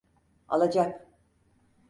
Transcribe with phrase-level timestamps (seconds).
[0.47, 1.07] Alacak.